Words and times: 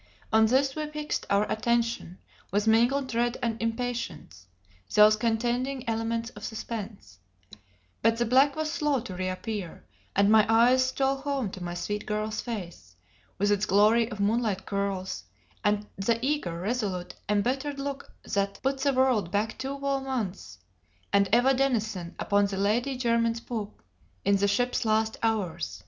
On 0.33 0.47
this 0.47 0.75
we 0.75 0.87
fixed 0.87 1.27
our 1.29 1.45
attention 1.51 2.17
with 2.49 2.65
mingled 2.65 3.07
dread 3.07 3.37
and 3.43 3.61
impatience, 3.61 4.47
those 4.95 5.15
contending 5.15 5.87
elements 5.87 6.31
of 6.31 6.43
suspense; 6.43 7.19
but 8.01 8.17
the 8.17 8.25
black 8.25 8.55
was 8.55 8.71
slow 8.71 8.99
to 9.01 9.13
reappear; 9.13 9.83
and 10.15 10.31
my 10.31 10.43
eyes 10.51 10.87
stole 10.87 11.17
home 11.17 11.51
to 11.51 11.63
my 11.63 11.75
sweet 11.75 12.07
girl's 12.07 12.41
face, 12.41 12.95
with 13.37 13.51
its 13.51 13.67
glory 13.67 14.09
of 14.09 14.19
moonlit 14.19 14.65
curls, 14.65 15.25
and 15.63 15.85
the 15.97 16.17
eager, 16.25 16.59
resolute, 16.59 17.13
embittered 17.29 17.77
look 17.77 18.11
that 18.23 18.59
put 18.63 18.79
the 18.79 18.93
world 18.93 19.29
back 19.29 19.55
two 19.59 19.77
whole 19.77 20.01
months, 20.01 20.57
and 21.13 21.29
Eva 21.31 21.53
Denison 21.53 22.15
upon 22.17 22.47
the 22.47 22.57
Lady 22.57 22.97
Jermyn's 22.97 23.39
poop, 23.41 23.83
in 24.25 24.37
the 24.37 24.47
ship's 24.47 24.83
last 24.83 25.17
hours. 25.21 25.79